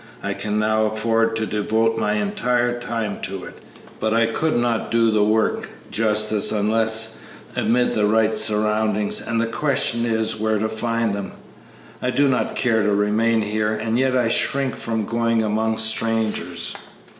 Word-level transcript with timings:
I 0.23 0.33
can 0.33 0.57
now 0.57 0.85
afford 0.87 1.35
to 1.35 1.45
devote 1.45 1.95
my 1.99 2.13
entire 2.13 2.79
time 2.79 3.21
to 3.21 3.43
it, 3.43 3.59
but 3.99 4.15
I 4.15 4.25
could 4.25 4.57
not 4.57 4.89
do 4.89 5.11
the 5.11 5.23
work 5.23 5.69
justice 5.91 6.51
unless 6.51 7.19
amid 7.55 7.91
the 7.91 8.07
right 8.07 8.35
surroundings, 8.35 9.21
and 9.21 9.39
the 9.39 9.45
question 9.45 10.07
is, 10.07 10.39
where 10.39 10.57
to 10.57 10.69
find 10.69 11.13
them. 11.13 11.33
I 12.01 12.09
do 12.09 12.27
not 12.27 12.55
care 12.55 12.81
to 12.81 12.95
remain 12.95 13.43
here, 13.43 13.73
and 13.75 13.99
yet 13.99 14.17
I 14.17 14.27
shrink 14.27 14.75
from 14.75 15.05
going 15.05 15.43
among 15.43 15.77
strangers." 15.77 16.75